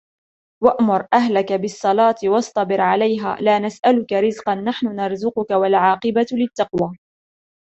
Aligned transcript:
وأمر 0.63 1.07
أهلك 1.13 1.53
بالصلاة 1.53 2.15
واصطبر 2.23 2.81
عليها 2.81 3.37
لا 3.41 3.59
نسألك 3.59 4.13
رزقا 4.13 4.55
نحن 4.55 4.87
نرزقك 4.87 5.51
والعاقبة 5.51 6.25
للتقوى 6.31 6.91